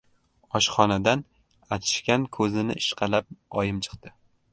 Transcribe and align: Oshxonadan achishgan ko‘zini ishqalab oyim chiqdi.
Oshxonadan 0.59 1.19
achishgan 1.77 2.25
ko‘zini 2.37 2.77
ishqalab 2.85 3.29
oyim 3.63 3.83
chiqdi. 3.89 4.15